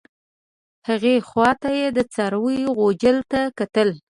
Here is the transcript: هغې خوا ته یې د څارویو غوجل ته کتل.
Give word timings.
هغې 0.87 1.15
خوا 1.27 1.49
ته 1.61 1.69
یې 1.79 1.87
د 1.97 1.99
څارویو 2.13 2.73
غوجل 2.79 3.17
ته 3.31 3.41
کتل. 3.59 3.89